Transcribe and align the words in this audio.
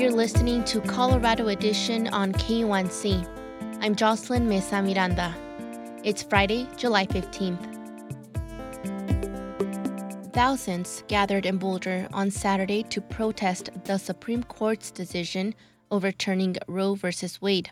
You're 0.00 0.10
listening 0.10 0.64
to 0.64 0.80
Colorado 0.80 1.48
Edition 1.48 2.08
on 2.08 2.32
KUNC. 2.32 3.28
I'm 3.82 3.94
Jocelyn 3.94 4.48
Mesa 4.48 4.80
Miranda. 4.80 5.36
It's 6.02 6.22
Friday, 6.22 6.66
July 6.78 7.04
15th. 7.04 7.62
Thousands 10.32 11.04
gathered 11.06 11.44
in 11.44 11.58
Boulder 11.58 12.08
on 12.14 12.30
Saturday 12.30 12.82
to 12.84 13.02
protest 13.02 13.68
the 13.84 13.98
Supreme 13.98 14.42
Court's 14.42 14.90
decision 14.90 15.54
overturning 15.90 16.56
Roe 16.66 16.94
v. 16.94 17.10
Wade. 17.42 17.70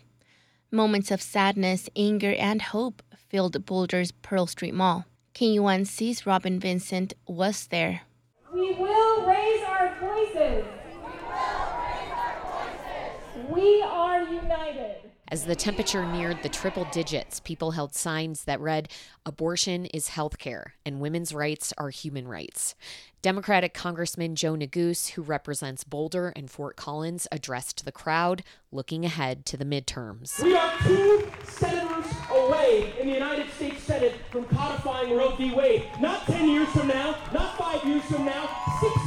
Moments 0.70 1.10
of 1.10 1.22
sadness, 1.22 1.88
anger, 1.96 2.34
and 2.34 2.60
hope 2.60 3.02
filled 3.16 3.64
Boulder's 3.64 4.12
Pearl 4.12 4.46
Street 4.46 4.74
Mall. 4.74 5.06
KUNC's 5.34 6.26
Robyn 6.26 6.60
Vincent 6.60 7.14
was 7.26 7.68
there. 7.68 8.02
We 8.52 8.74
will 8.74 9.26
raise 9.26 9.64
our 9.64 9.96
voices. 9.98 10.66
We 13.58 13.82
are 13.82 14.22
united. 14.22 15.10
As 15.26 15.44
the 15.44 15.56
temperature 15.56 16.06
neared 16.06 16.44
the 16.44 16.48
triple 16.48 16.86
digits, 16.92 17.40
people 17.40 17.72
held 17.72 17.92
signs 17.92 18.44
that 18.44 18.60
read, 18.60 18.88
Abortion 19.26 19.86
is 19.86 20.10
health 20.10 20.38
care 20.38 20.74
and 20.86 21.00
women's 21.00 21.34
rights 21.34 21.74
are 21.76 21.90
human 21.90 22.28
rights. 22.28 22.76
Democratic 23.20 23.74
Congressman 23.74 24.36
Joe 24.36 24.54
Neguse, 24.54 25.08
who 25.10 25.22
represents 25.22 25.82
Boulder 25.82 26.32
and 26.36 26.48
Fort 26.48 26.76
Collins, 26.76 27.26
addressed 27.32 27.84
the 27.84 27.90
crowd, 27.90 28.44
looking 28.70 29.04
ahead 29.04 29.44
to 29.46 29.56
the 29.56 29.64
midterms. 29.64 30.40
We 30.40 30.56
are 30.56 30.72
two 30.84 31.28
senators 31.42 32.06
away 32.30 32.94
in 33.00 33.08
the 33.08 33.14
United 33.14 33.50
States 33.54 33.82
Senate 33.82 34.14
from 34.30 34.44
codifying 34.44 35.16
Roe 35.16 35.34
v. 35.34 35.52
Wade. 35.52 35.88
Not 36.00 36.26
10 36.26 36.48
years 36.48 36.68
from 36.68 36.86
now, 36.86 37.16
not 37.34 37.58
five 37.58 37.84
years 37.84 38.04
from 38.04 38.24
now, 38.24 38.48
six 38.80 38.97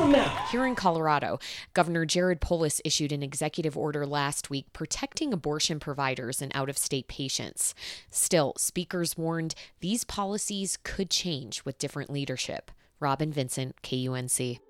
from 0.00 0.12
now. 0.12 0.46
Here 0.50 0.66
in 0.66 0.74
Colorado, 0.74 1.38
Governor 1.74 2.06
Jared 2.06 2.40
Polis 2.40 2.80
issued 2.84 3.12
an 3.12 3.22
executive 3.22 3.76
order 3.76 4.06
last 4.06 4.48
week 4.48 4.72
protecting 4.72 5.32
abortion 5.32 5.78
providers 5.78 6.40
and 6.40 6.50
out 6.54 6.70
of 6.70 6.78
state 6.78 7.06
patients. 7.06 7.74
Still, 8.10 8.54
speakers 8.56 9.18
warned 9.18 9.54
these 9.80 10.04
policies 10.04 10.78
could 10.82 11.10
change 11.10 11.64
with 11.64 11.78
different 11.78 12.10
leadership. 12.10 12.70
Robyn 12.98 13.32
Vincent, 13.32 13.76
KUNC. 13.82 14.60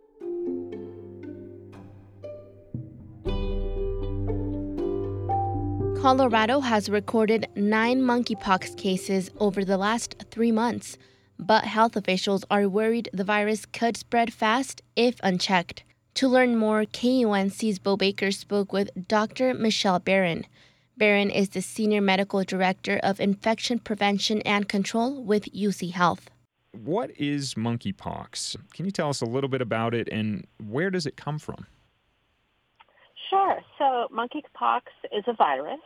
Colorado 6.01 6.61
has 6.61 6.89
recorded 6.89 7.47
nine 7.55 8.01
monkeypox 8.01 8.77
cases 8.77 9.31
over 9.39 9.65
the 9.65 9.77
last 9.77 10.25
three 10.31 10.51
months, 10.51 10.97
but 11.41 11.65
health 11.65 11.97
officials 11.97 12.45
are 12.51 12.69
worried 12.69 13.09
the 13.13 13.25
virus 13.25 13.65
could 13.67 13.97
spread 13.97 14.33
fast 14.33 14.83
if 14.95 15.17
unchecked. 15.23 15.83
To 16.15 16.29
learn 16.29 16.57
more, 16.57 16.85
KUNC's 16.85 17.79
Bo 17.79 17.97
Baker 17.97 18.31
spoke 18.31 18.73
with 18.73 18.91
Dr. 19.09 19.55
Michelle 19.55 19.99
Barron. 19.99 20.45
Barron 20.97 21.31
is 21.31 21.49
the 21.49 21.63
Senior 21.63 22.03
Medical 22.03 22.45
Director 22.45 23.01
of 23.03 23.21
Infection 23.21 23.79
Prevention 23.79 24.43
and 24.43 24.69
Control 24.69 25.23
with 25.25 25.45
UC 25.55 25.93
Health. 25.93 26.29
What 26.73 27.11
is 27.19 27.55
monkeypox? 27.55 28.57
Can 28.75 28.85
you 28.85 28.91
tell 28.91 29.09
us 29.09 29.23
a 29.23 29.27
little 29.27 29.49
bit 29.49 29.63
about 29.63 29.95
it 29.95 30.09
and 30.13 30.47
where 30.63 30.91
does 30.91 31.07
it 31.07 31.17
come 31.17 31.39
from? 31.39 31.67
Sure. 33.31 33.61
So 33.79 34.09
monkeypox 34.15 34.83
is 35.17 35.25
a 35.27 35.33
virus, 35.33 35.81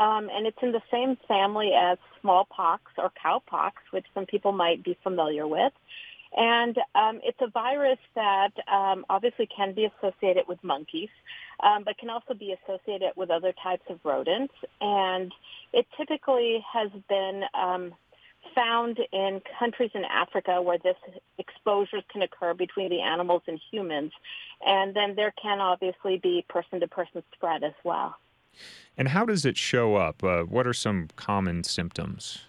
um, 0.00 0.30
and 0.32 0.46
it's 0.46 0.56
in 0.62 0.72
the 0.72 0.82
same 0.90 1.16
family 1.28 1.72
as 1.78 1.98
smallpox 2.20 2.82
or 2.96 3.12
cowpox, 3.22 3.72
which 3.90 4.06
some 4.14 4.24
people 4.24 4.50
might 4.50 4.82
be 4.82 4.96
familiar 5.02 5.46
with. 5.46 5.72
And 6.34 6.76
um, 6.94 7.20
it's 7.22 7.40
a 7.40 7.48
virus 7.48 7.98
that 8.14 8.52
um, 8.72 9.04
obviously 9.10 9.46
can 9.54 9.74
be 9.74 9.86
associated 9.86 10.44
with 10.48 10.62
monkeys, 10.62 11.10
um, 11.62 11.82
but 11.84 11.98
can 11.98 12.08
also 12.08 12.34
be 12.34 12.54
associated 12.54 13.12
with 13.16 13.30
other 13.30 13.52
types 13.62 13.82
of 13.90 14.00
rodents. 14.02 14.54
And 14.80 15.32
it 15.72 15.86
typically 15.98 16.64
has 16.72 16.90
been 17.08 17.42
um, 17.52 17.92
found 18.54 18.98
in 19.12 19.42
countries 19.58 19.90
in 19.92 20.04
Africa 20.04 20.62
where 20.62 20.78
this 20.78 20.96
exposures 21.36 22.04
can 22.10 22.22
occur 22.22 22.54
between 22.54 22.88
the 22.88 23.02
animals 23.02 23.42
and 23.46 23.60
humans. 23.70 24.12
And 24.64 24.94
then 24.94 25.14
there 25.14 25.34
can 25.42 25.60
obviously 25.60 26.18
be 26.18 26.44
person-to-person 26.48 27.22
spread 27.34 27.64
as 27.64 27.74
well. 27.84 28.16
And 28.96 29.08
how 29.08 29.24
does 29.24 29.44
it 29.44 29.56
show 29.56 29.96
up? 29.96 30.22
Uh, 30.22 30.42
what 30.42 30.66
are 30.66 30.72
some 30.72 31.08
common 31.16 31.64
symptoms? 31.64 32.40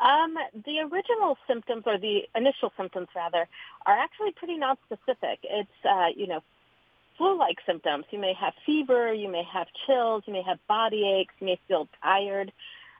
Um, 0.00 0.36
the 0.64 0.78
original 0.80 1.36
symptoms, 1.46 1.82
or 1.86 1.98
the 1.98 2.22
initial 2.34 2.72
symptoms 2.76 3.08
rather, 3.14 3.48
are 3.84 3.98
actually 3.98 4.30
pretty 4.32 4.56
nonspecific. 4.56 5.38
It's, 5.42 5.68
uh, 5.84 6.06
you 6.16 6.28
know, 6.28 6.42
flu-like 7.16 7.58
symptoms. 7.66 8.04
You 8.10 8.20
may 8.20 8.32
have 8.34 8.54
fever, 8.64 9.12
you 9.12 9.28
may 9.28 9.42
have 9.52 9.66
chills, 9.86 10.22
you 10.26 10.32
may 10.32 10.42
have 10.42 10.58
body 10.68 11.04
aches, 11.18 11.34
you 11.40 11.46
may 11.46 11.58
feel 11.66 11.88
tired. 12.02 12.52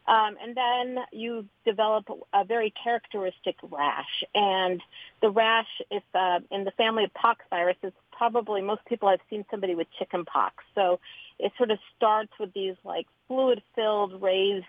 Um, 0.08 0.36
and 0.42 0.56
then 0.56 1.04
you 1.12 1.44
develop 1.64 2.08
a 2.32 2.44
very 2.44 2.72
characteristic 2.82 3.56
rash. 3.70 4.24
And 4.34 4.82
the 5.20 5.30
rash, 5.30 5.68
if 5.90 6.02
uh, 6.14 6.40
in 6.50 6.64
the 6.64 6.70
family 6.72 7.04
of 7.04 7.14
pox 7.14 7.44
viruses, 7.50 7.92
probably 8.10 8.60
most 8.62 8.84
people 8.86 9.08
have 9.08 9.20
seen 9.30 9.44
somebody 9.50 9.74
with 9.74 9.86
chicken 9.98 10.24
pox. 10.24 10.64
So 10.74 10.98
it 11.38 11.52
sort 11.56 11.70
of 11.70 11.78
starts 11.96 12.32
with 12.40 12.52
these 12.52 12.74
like 12.84 13.06
fluid-filled 13.26 14.20
raised 14.22 14.64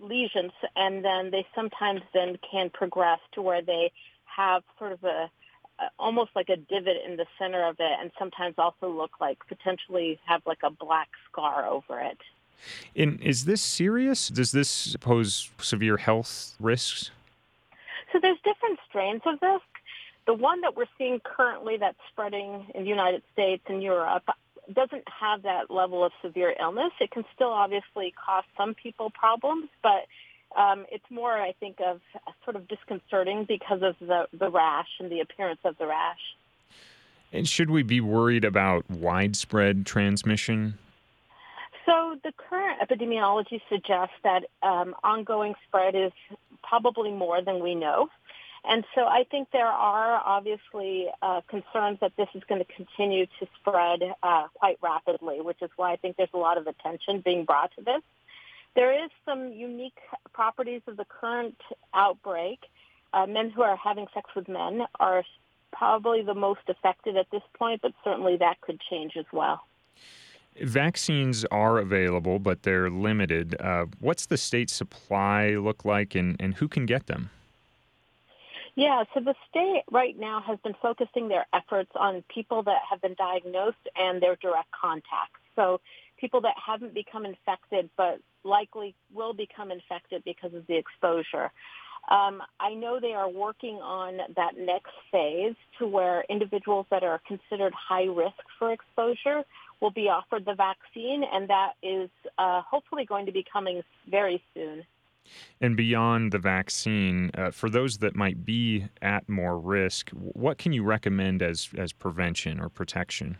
lesions, 0.00 0.52
and 0.74 1.04
then 1.04 1.30
they 1.30 1.46
sometimes 1.54 2.02
then 2.12 2.38
can 2.50 2.70
progress 2.70 3.20
to 3.32 3.42
where 3.42 3.62
they 3.62 3.92
have 4.24 4.62
sort 4.78 4.92
of 4.92 5.02
a 5.04 5.30
almost 5.98 6.30
like 6.34 6.48
a 6.48 6.56
divot 6.56 6.96
in 7.06 7.16
the 7.16 7.26
center 7.38 7.66
of 7.66 7.76
it 7.78 7.98
and 8.00 8.10
sometimes 8.18 8.54
also 8.56 8.88
look 8.88 9.10
like 9.20 9.38
potentially 9.46 10.18
have 10.24 10.40
like 10.46 10.62
a 10.62 10.70
black 10.70 11.08
scar 11.30 11.66
over 11.66 12.00
it. 12.00 12.18
And 12.94 13.20
is 13.20 13.44
this 13.44 13.60
serious? 13.60 14.28
Does 14.28 14.52
this 14.52 14.96
pose 14.96 15.50
severe 15.58 15.98
health 15.98 16.54
risks? 16.58 17.10
So 18.12 18.18
there's 18.20 18.38
different 18.38 18.78
strains 18.88 19.20
of 19.26 19.38
this. 19.40 19.60
The 20.26 20.34
one 20.34 20.62
that 20.62 20.76
we're 20.76 20.86
seeing 20.96 21.20
currently 21.20 21.76
that's 21.76 21.98
spreading 22.10 22.66
in 22.74 22.84
the 22.84 22.88
United 22.88 23.22
States 23.32 23.62
and 23.68 23.82
Europe 23.82 24.24
doesn't 24.72 25.04
have 25.08 25.42
that 25.42 25.70
level 25.70 26.04
of 26.04 26.12
severe 26.22 26.54
illness. 26.60 26.92
It 27.00 27.10
can 27.10 27.24
still 27.34 27.50
obviously 27.50 28.12
cause 28.24 28.44
some 28.56 28.74
people 28.74 29.10
problems, 29.10 29.68
but 29.82 30.06
um, 30.58 30.86
it's 30.90 31.04
more, 31.10 31.32
I 31.32 31.52
think, 31.58 31.78
of 31.84 32.00
sort 32.44 32.56
of 32.56 32.68
disconcerting 32.68 33.44
because 33.46 33.82
of 33.82 33.96
the, 34.00 34.26
the 34.36 34.50
rash 34.50 34.88
and 35.00 35.10
the 35.10 35.20
appearance 35.20 35.60
of 35.64 35.76
the 35.78 35.86
rash. 35.86 36.20
And 37.32 37.48
should 37.48 37.70
we 37.70 37.82
be 37.82 38.00
worried 38.00 38.44
about 38.44 38.88
widespread 38.90 39.84
transmission? 39.84 40.78
So 41.84 42.16
the 42.24 42.32
current 42.32 42.80
epidemiology 42.80 43.60
suggests 43.68 44.14
that 44.24 44.44
um, 44.62 44.94
ongoing 45.04 45.54
spread 45.68 45.94
is 45.94 46.12
probably 46.62 47.12
more 47.12 47.42
than 47.42 47.62
we 47.62 47.74
know. 47.74 48.08
And 48.68 48.84
so 48.96 49.02
I 49.02 49.24
think 49.30 49.48
there 49.52 49.66
are 49.66 50.20
obviously 50.24 51.06
uh, 51.22 51.40
concerns 51.48 51.98
that 52.00 52.12
this 52.16 52.28
is 52.34 52.42
going 52.48 52.64
to 52.64 52.72
continue 52.72 53.26
to 53.38 53.46
spread 53.60 54.00
uh, 54.22 54.48
quite 54.54 54.78
rapidly, 54.82 55.40
which 55.40 55.62
is 55.62 55.70
why 55.76 55.92
I 55.92 55.96
think 55.96 56.16
there's 56.16 56.28
a 56.34 56.38
lot 56.38 56.58
of 56.58 56.66
attention 56.66 57.22
being 57.24 57.44
brought 57.44 57.70
to 57.78 57.84
this. 57.84 58.02
There 58.74 59.04
is 59.04 59.10
some 59.24 59.52
unique 59.52 59.98
properties 60.32 60.82
of 60.88 60.96
the 60.96 61.04
current 61.04 61.56
outbreak. 61.94 62.58
Uh, 63.12 63.26
men 63.26 63.50
who 63.50 63.62
are 63.62 63.76
having 63.76 64.06
sex 64.12 64.28
with 64.34 64.48
men 64.48 64.82
are 64.98 65.22
probably 65.72 66.22
the 66.22 66.34
most 66.34 66.60
affected 66.68 67.16
at 67.16 67.30
this 67.30 67.42
point, 67.56 67.82
but 67.82 67.92
certainly 68.02 68.36
that 68.38 68.60
could 68.60 68.80
change 68.90 69.12
as 69.16 69.26
well. 69.32 69.60
Vaccines 70.60 71.44
are 71.46 71.78
available, 71.78 72.38
but 72.38 72.64
they're 72.64 72.90
limited. 72.90 73.54
Uh, 73.60 73.86
what's 74.00 74.26
the 74.26 74.36
state 74.36 74.70
supply 74.70 75.50
look 75.50 75.84
like, 75.84 76.14
and, 76.14 76.36
and 76.40 76.54
who 76.54 76.66
can 76.66 76.84
get 76.84 77.06
them? 77.06 77.30
Yeah, 78.76 79.04
so 79.14 79.20
the 79.20 79.34
state 79.48 79.84
right 79.90 80.16
now 80.18 80.42
has 80.46 80.58
been 80.62 80.74
focusing 80.82 81.28
their 81.28 81.46
efforts 81.54 81.90
on 81.94 82.22
people 82.32 82.62
that 82.64 82.80
have 82.88 83.00
been 83.00 83.14
diagnosed 83.14 83.76
and 83.96 84.22
their 84.22 84.36
direct 84.36 84.70
contacts. 84.70 85.40
So 85.56 85.80
people 86.20 86.42
that 86.42 86.54
haven't 86.64 86.92
become 86.92 87.24
infected 87.24 87.88
but 87.96 88.20
likely 88.44 88.94
will 89.14 89.32
become 89.32 89.70
infected 89.70 90.22
because 90.24 90.52
of 90.52 90.66
the 90.66 90.76
exposure. 90.76 91.50
Um, 92.10 92.42
I 92.60 92.74
know 92.74 93.00
they 93.00 93.14
are 93.14 93.28
working 93.28 93.76
on 93.76 94.18
that 94.36 94.52
next 94.58 94.92
phase 95.10 95.56
to 95.78 95.86
where 95.86 96.24
individuals 96.28 96.86
that 96.90 97.02
are 97.02 97.20
considered 97.26 97.72
high 97.72 98.04
risk 98.04 98.36
for 98.58 98.72
exposure 98.72 99.42
will 99.80 99.90
be 99.90 100.08
offered 100.08 100.44
the 100.44 100.54
vaccine, 100.54 101.24
and 101.24 101.48
that 101.48 101.72
is 101.82 102.10
uh, 102.38 102.62
hopefully 102.62 103.06
going 103.06 103.26
to 103.26 103.32
be 103.32 103.44
coming 103.50 103.82
very 104.08 104.42
soon. 104.54 104.84
And 105.60 105.76
beyond 105.76 106.32
the 106.32 106.38
vaccine, 106.38 107.30
uh, 107.36 107.50
for 107.50 107.70
those 107.70 107.98
that 107.98 108.14
might 108.14 108.44
be 108.44 108.86
at 109.02 109.28
more 109.28 109.58
risk, 109.58 110.10
what 110.10 110.58
can 110.58 110.72
you 110.72 110.82
recommend 110.82 111.42
as, 111.42 111.70
as 111.76 111.92
prevention 111.92 112.60
or 112.60 112.68
protection? 112.68 113.38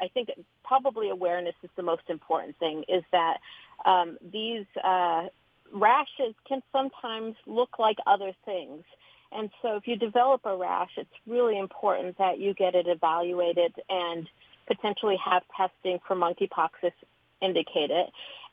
I 0.00 0.08
think 0.08 0.30
probably 0.64 1.10
awareness 1.10 1.54
is 1.62 1.70
the 1.76 1.82
most 1.82 2.02
important 2.08 2.56
thing, 2.58 2.84
is 2.88 3.02
that 3.12 3.38
um, 3.84 4.18
these 4.32 4.66
uh, 4.82 5.26
rashes 5.72 6.34
can 6.48 6.62
sometimes 6.72 7.36
look 7.46 7.78
like 7.78 7.98
other 8.06 8.32
things. 8.44 8.84
And 9.32 9.50
so 9.62 9.76
if 9.76 9.86
you 9.86 9.96
develop 9.96 10.40
a 10.44 10.56
rash, 10.56 10.90
it's 10.96 11.10
really 11.26 11.58
important 11.58 12.18
that 12.18 12.38
you 12.38 12.54
get 12.54 12.74
it 12.74 12.86
evaluated 12.88 13.72
and 13.88 14.28
potentially 14.66 15.16
have 15.24 15.42
testing 15.56 15.98
for 16.06 16.16
monkeypox 16.16 16.70
if 16.82 16.94
indicated. 17.42 18.06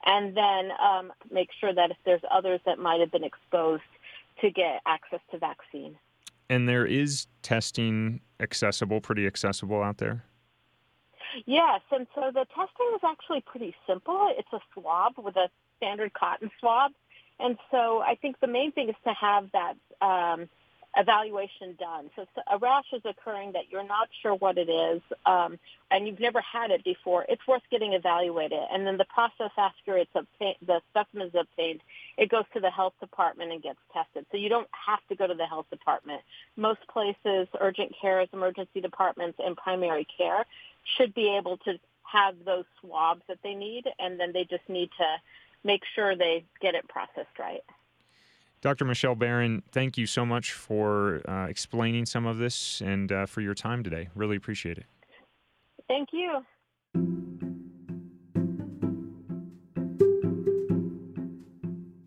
And 0.05 0.35
then 0.35 0.71
um, 0.81 1.11
make 1.31 1.49
sure 1.59 1.73
that 1.73 1.91
if 1.91 1.97
there's 2.05 2.21
others 2.31 2.59
that 2.65 2.79
might 2.79 2.99
have 2.99 3.11
been 3.11 3.23
exposed 3.23 3.83
to 4.41 4.51
get 4.51 4.81
access 4.85 5.19
to 5.31 5.37
vaccine. 5.37 5.97
And 6.49 6.69
there 6.69 6.85
is 6.85 7.27
testing 7.41 8.21
accessible, 8.39 9.01
pretty 9.01 9.27
accessible 9.27 9.81
out 9.81 9.97
there? 9.97 10.23
Yes, 11.45 11.81
and 11.91 12.07
so 12.15 12.31
the 12.33 12.45
testing 12.55 12.91
is 12.95 13.01
actually 13.03 13.41
pretty 13.41 13.75
simple. 13.85 14.33
It's 14.37 14.51
a 14.53 14.59
swab 14.73 15.13
with 15.17 15.35
a 15.35 15.49
standard 15.77 16.13
cotton 16.13 16.49
swab. 16.59 16.91
And 17.39 17.57
so 17.69 17.99
I 17.99 18.15
think 18.15 18.39
the 18.39 18.47
main 18.47 18.71
thing 18.71 18.89
is 18.89 18.95
to 19.03 19.13
have 19.13 19.49
that 19.51 19.75
um, 20.01 20.49
evaluation 20.97 21.75
done. 21.79 22.09
So 22.15 22.25
a 22.51 22.57
rash 22.57 22.85
is 22.91 23.01
occurring 23.05 23.53
that 23.53 23.69
you're 23.69 23.87
not 23.87 24.09
sure 24.21 24.33
what 24.33 24.57
it 24.57 24.69
is, 24.69 25.01
um, 25.25 25.59
and 25.91 26.07
you've 26.07 26.19
never 26.19 26.41
had 26.41 26.71
it 26.71 26.83
before. 26.83 27.25
It's 27.29 27.45
worth 27.47 27.61
getting 27.69 27.93
evaluated. 27.93 28.59
And 28.71 28.85
then 28.85 28.97
the 28.97 29.05
process 29.05 29.51
after 29.57 29.97
it's 29.97 30.11
obtained, 30.15 30.57
the 30.65 30.81
specimen 30.89 31.27
is 31.27 31.35
obtained, 31.35 31.81
it 32.17 32.29
goes 32.29 32.45
to 32.53 32.59
the 32.59 32.71
health 32.71 32.93
department 32.99 33.51
and 33.51 33.61
gets 33.61 33.79
tested. 33.93 34.25
So 34.31 34.37
you 34.37 34.49
don't 34.49 34.67
have 34.71 34.99
to 35.09 35.15
go 35.15 35.27
to 35.27 35.35
the 35.35 35.45
health 35.45 35.69
department. 35.69 36.21
Most 36.55 36.79
places, 36.87 37.47
urgent 37.59 37.93
cares, 38.01 38.27
emergency 38.33 38.81
departments, 38.81 39.39
and 39.43 39.55
primary 39.55 40.07
care 40.17 40.45
should 40.97 41.13
be 41.13 41.37
able 41.37 41.57
to 41.57 41.79
have 42.03 42.35
those 42.43 42.65
swabs 42.81 43.21
that 43.27 43.37
they 43.43 43.53
need, 43.53 43.85
and 43.99 44.19
then 44.19 44.31
they 44.33 44.45
just 44.45 44.67
need 44.67 44.89
to 44.97 45.05
make 45.63 45.81
sure 45.95 46.15
they 46.15 46.45
get 46.61 46.73
it 46.75 46.87
processed 46.87 47.37
right. 47.37 47.63
Dr. 48.67 48.83
Michelle 48.83 49.15
Barron, 49.15 49.63
thank 49.71 49.97
you 49.97 50.05
so 50.05 50.25
much 50.25 50.51
for 50.51 51.21
uh, 51.25 51.45
explaining 51.47 52.05
some 52.05 52.25
of 52.25 52.37
this 52.37 52.81
and 52.81 53.09
uh, 53.09 53.25
for 53.25 53.39
your 53.39 53.53
time 53.53 53.81
today. 53.81 54.09
Really 54.13 54.35
appreciate 54.35 54.77
it. 54.77 54.85
Thank 55.87 56.09
you. 56.11 56.43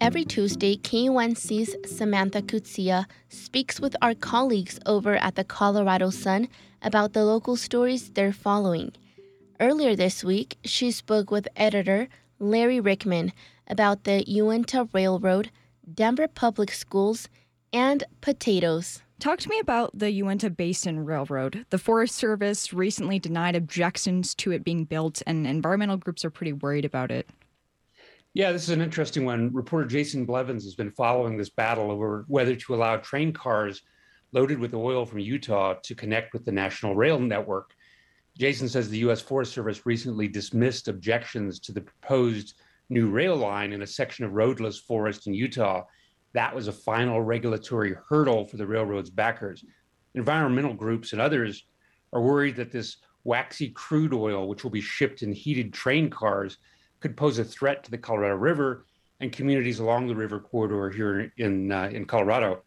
Every 0.03 0.27
Tuesday, 0.27 0.77
KUNC's 0.77 1.77
Samantha 1.91 2.43
Coetzee 2.43 3.07
speaks 3.31 3.81
with 3.81 3.97
our 4.03 4.13
colleagues 4.15 4.79
over 4.85 5.15
at 5.15 5.37
the 5.37 5.45
Colorado 5.45 6.11
Sun 6.11 6.47
about 6.83 7.15
the 7.15 7.25
local 7.25 7.57
stories 7.57 8.11
they're 8.11 8.35
following. 8.35 8.93
Earlier 9.59 9.97
this 9.97 10.23
week, 10.23 10.59
she 10.67 10.91
spoke 10.91 11.31
with 11.31 11.49
editor 11.57 12.09
Larry 12.39 12.83
Ryckman 12.83 13.33
about 13.67 14.05
the 14.05 14.23
Uinta 14.29 14.87
Railroad, 14.93 15.51
Denver 15.95 16.29
Public 16.29 16.73
Schools, 16.73 17.29
and 17.73 18.05
potatoes. 18.21 19.03
Talk 19.19 19.39
to 19.41 19.49
me 19.49 19.59
about 19.61 19.91
the 19.99 20.11
Uinta 20.11 20.49
Basin 20.49 21.05
Railroad. 21.05 21.67
The 21.71 21.79
Forest 21.79 22.17
Service 22.17 22.73
recently 22.73 23.19
denied 23.19 23.55
objections 23.55 24.35
to 24.37 24.53
it 24.53 24.65
being 24.65 24.85
built, 24.85 25.23
and 25.27 25.47
environmental 25.47 25.99
groups 25.99 26.25
are 26.25 26.31
pretty 26.31 26.55
worried 26.55 26.85
about 26.85 27.11
it. 27.11 27.29
Yeah, 28.33 28.53
this 28.53 28.63
is 28.63 28.71
an 28.71 28.81
interesting 28.81 29.25
one. 29.25 29.53
Reporter 29.53 29.87
Jason 29.87 30.25
Blevins 30.25 30.65
has 30.65 30.75
been 30.75 30.91
following 30.91 31.37
this 31.37 31.51
battle 31.51 31.91
over 31.91 32.25
whether 32.29 32.55
to 32.55 32.75
allow 32.75 32.97
train 32.97 33.33
cars 33.33 33.83
loaded 34.33 34.59
with 34.59 34.73
oil 34.73 35.05
from 35.05 35.19
Utah 35.19 35.75
to 35.83 35.95
connect 35.95 36.33
with 36.33 36.45
the 36.45 36.53
national 36.53 36.95
rail 36.95 37.19
network. 37.19 37.75
Jason 38.39 38.69
says 38.69 38.89
the 38.89 38.99
U.S. 38.99 39.21
Forest 39.21 39.53
Service 39.53 39.85
recently 39.85 40.29
dismissed 40.29 40.89
objections 40.89 41.59
to 41.61 41.73
the 41.73 41.81
proposed 41.81 42.55
new 42.91 43.09
rail 43.09 43.37
line 43.37 43.73
in 43.73 43.83
a 43.83 43.87
section 43.87 44.25
of 44.25 44.33
roadless 44.33 44.79
forest 44.79 45.27
in 45.27 45.35
Utah. 45.35 45.85
That 46.35 46.55
was 46.55 46.69
a 46.69 46.73
final 46.73 47.23
regulatory 47.23 47.97
hurdle 48.09 48.47
for 48.47 48.57
the 48.57 48.67
railroad's 48.67 49.11
backers. 49.11 49.65
Environmental 50.15 50.75
groups 50.75 51.13
and 51.13 51.23
others 51.23 51.65
are 52.13 52.21
worried 52.21 52.57
that 52.57 52.73
this 52.73 52.97
waxy 53.25 53.71
crude 53.71 54.13
oil, 54.13 54.49
which 54.49 54.65
will 54.65 54.71
be 54.71 54.81
shipped 54.81 55.23
in 55.23 55.33
heated 55.33 55.73
train 55.73 56.11
cars, 56.11 56.59
could 56.99 57.17
pose 57.17 57.39
a 57.39 57.45
threat 57.45 57.85
to 57.85 57.91
the 57.91 57.99
Colorado 57.99 58.35
River 58.35 58.87
and 59.21 59.33
communities 59.33 59.79
along 59.79 60.07
the 60.07 60.15
river 60.15 60.41
corridor 60.41 60.91
here 60.91 61.33
in 61.37 61.71
uh, 61.71 61.91
in 61.93 62.05
Colorado. 62.05 62.63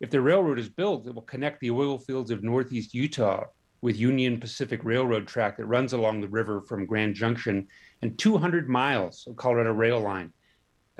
If 0.00 0.10
the 0.10 0.20
railroad 0.20 0.58
is 0.58 0.68
built, 0.68 1.06
it 1.06 1.14
will 1.14 1.22
connect 1.22 1.60
the 1.60 1.70
oil 1.70 1.98
fields 1.98 2.30
of 2.30 2.42
northeast 2.42 2.94
Utah 2.94 3.44
with 3.82 3.98
Union 3.98 4.38
Pacific 4.38 4.84
Railroad 4.84 5.26
track 5.26 5.56
that 5.56 5.66
runs 5.66 5.92
along 5.92 6.20
the 6.20 6.28
river 6.28 6.60
from 6.62 6.86
Grand 6.86 7.14
Junction 7.14 7.66
and 8.02 8.18
200 8.18 8.68
miles 8.68 9.26
of 9.26 9.36
Colorado 9.36 9.72
rail 9.72 10.00
line. 10.00 10.32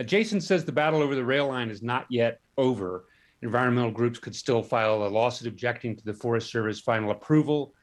Jason 0.04 0.40
says 0.40 0.64
the 0.64 0.72
battle 0.72 1.02
over 1.02 1.14
the 1.14 1.24
rail 1.24 1.48
line 1.48 1.68
is 1.70 1.82
not 1.82 2.06
yet 2.08 2.40
over. 2.56 3.04
Environmental 3.42 3.90
groups 3.90 4.18
could 4.18 4.34
still 4.34 4.62
file 4.62 5.06
a 5.06 5.08
lawsuit 5.08 5.48
objecting 5.48 5.96
to 5.96 6.04
the 6.04 6.14
Forest 6.14 6.50
Service 6.50 6.80
final 6.80 7.10
approval, 7.10 7.74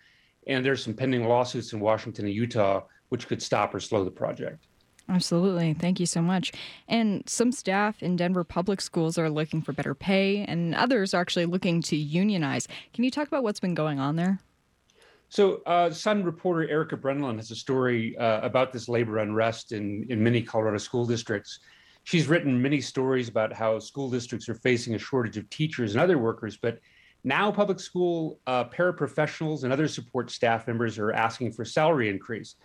and 0.48 0.66
there's 0.66 0.84
some 0.84 0.94
pending 0.94 1.28
lawsuits 1.28 1.74
in 1.74 1.80
Washington 1.80 2.26
and 2.26 2.34
Utah 2.34 2.82
which 3.10 3.28
could 3.28 3.42
stop 3.42 3.74
or 3.74 3.80
slow 3.80 4.04
the 4.04 4.12
project. 4.12 4.68
Absolutely. 5.10 5.74
Thank 5.74 6.02
you 6.02 6.06
so 6.06 6.22
much. 6.22 6.52
And 6.90 7.24
some 7.28 7.54
staff 7.54 8.04
in 8.04 8.18
Denver 8.18 8.44
public 8.44 8.82
schools 8.82 9.18
are 9.18 9.30
looking 9.30 9.62
for 9.62 9.72
better 9.72 9.96
pay, 9.96 10.44
and 10.44 10.76
others 10.76 11.14
are 11.14 11.22
actually 11.22 11.46
looking 11.46 11.82
to 11.84 11.96
unionize. 11.96 12.68
Can 12.94 13.06
you 13.06 13.12
talk 13.12 13.28
about 13.28 13.44
what's 13.44 13.62
been 13.62 13.74
going 13.74 14.00
on 14.00 14.18
there? 14.18 14.40
So, 15.30 15.62
uh, 15.66 15.92
Sun 15.92 16.24
reporter 16.24 16.70
Erica 16.70 16.96
Breunlin 16.96 17.36
has 17.36 17.52
a 17.52 17.56
story 17.56 18.18
uh, 18.18 18.40
about 18.42 18.72
this 18.72 18.88
labor 18.88 19.18
unrest 19.18 19.74
in, 19.74 20.06
in 20.10 20.24
many 20.24 20.42
Colorado 20.42 20.78
school 20.78 21.06
districts. 21.06 21.60
She's 22.06 22.28
written 22.28 22.62
many 22.62 22.80
stories 22.80 23.28
about 23.28 23.52
how 23.52 23.80
school 23.80 24.10
districts 24.10 24.48
are 24.48 24.56
facing 24.56 24.96
a 24.96 25.00
shortage 25.00 25.36
of 25.36 25.50
teachers 25.50 25.94
and 25.94 26.02
other 26.02 26.18
workers, 26.18 26.58
but 26.58 26.80
now 27.26 27.52
public 27.52 27.82
school 27.82 28.40
uh, 28.48 28.64
paraprofessionals 28.66 29.64
and 29.64 29.74
other 29.74 29.90
support 29.90 30.32
staff 30.32 30.66
members 30.66 30.98
are 30.98 31.12
asking 31.12 31.52
for 31.52 31.66
salary 31.66 32.10
increase. 32.10 32.56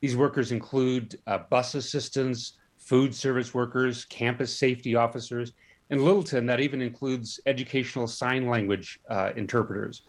These 0.00 0.16
workers 0.16 0.52
include 0.52 1.18
uh, 1.26 1.38
bus 1.50 1.74
assistants, 1.74 2.58
food 2.78 3.12
service 3.12 3.52
workers, 3.52 4.04
campus 4.04 4.56
safety 4.56 4.94
officers, 4.94 5.52
and 5.90 6.02
Littleton, 6.02 6.46
that 6.46 6.60
even 6.60 6.80
includes 6.80 7.40
educational 7.46 8.06
sign 8.06 8.46
language 8.46 9.00
uh, 9.10 9.30
interpreters. 9.34 10.02